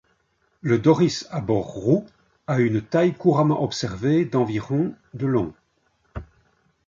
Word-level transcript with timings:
Le 0.61 0.79
Doris 0.79 1.27
à 1.29 1.41
bord 1.41 1.67
roux 1.75 2.07
a 2.47 2.59
une 2.59 2.81
taille 2.81 3.13
couramment 3.13 3.61
observée 3.61 4.25
d'environ 4.25 4.95
de 5.13 5.27
long. 5.27 5.53